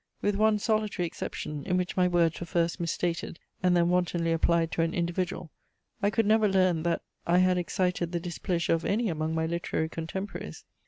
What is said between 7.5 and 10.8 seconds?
excited the displeasure of any among my literary contemporaries.